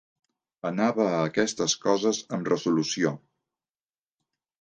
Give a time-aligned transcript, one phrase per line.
[0.69, 3.13] Anava a aquestes coses amb resolució.